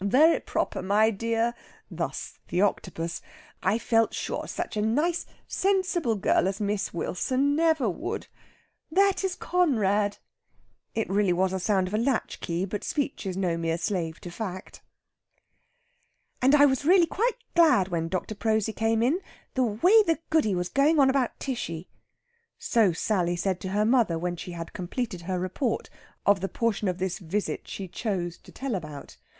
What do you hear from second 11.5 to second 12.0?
a sound of a